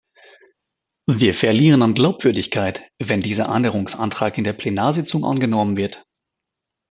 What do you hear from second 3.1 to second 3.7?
dieser